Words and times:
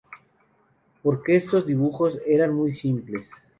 Por 1.03 1.21
que 1.21 1.35
estos 1.35 1.67
dibujos 1.67 2.19
eran 2.25 2.55
muy 2.55 2.73
simples. 2.73 3.29